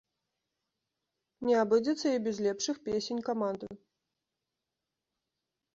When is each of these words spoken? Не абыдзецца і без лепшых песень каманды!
Не 1.49 1.53
абыдзецца 1.65 2.07
і 2.15 2.23
без 2.29 2.37
лепшых 2.47 2.77
песень 2.89 3.21
каманды! 3.29 3.67